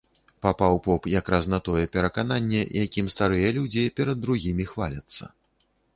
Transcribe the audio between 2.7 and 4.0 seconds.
якім старыя людзі